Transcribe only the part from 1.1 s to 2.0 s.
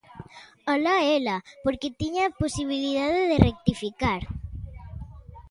ela!, porque